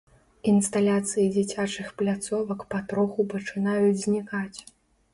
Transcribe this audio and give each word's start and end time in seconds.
Інсталяцыі 0.51 1.25
дзіцячых 1.35 1.93
пляцовак 2.01 2.67
патроху 2.75 3.29
пачынаюць 3.37 3.97
знікаць. 4.09 4.59